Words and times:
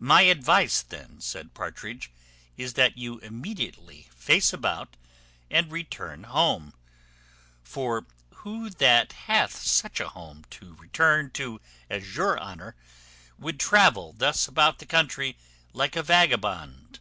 "My 0.00 0.22
advice, 0.22 0.82
then," 0.82 1.20
said 1.20 1.54
Partridge, 1.54 2.10
"is, 2.56 2.74
that 2.74 2.98
you 2.98 3.20
immediately 3.20 4.08
face 4.12 4.52
about 4.52 4.96
and 5.52 5.70
return 5.70 6.24
home; 6.24 6.74
for 7.62 8.04
who 8.38 8.70
that 8.70 9.12
hath 9.12 9.54
such 9.54 10.00
a 10.00 10.08
home 10.08 10.44
to 10.50 10.74
return 10.74 11.30
to 11.34 11.60
as 11.88 12.16
your 12.16 12.40
honour, 12.40 12.74
would 13.38 13.60
travel 13.60 14.12
thus 14.12 14.48
about 14.48 14.80
the 14.80 14.84
country 14.86 15.38
like 15.72 15.94
a 15.94 16.02
vagabond? 16.02 16.98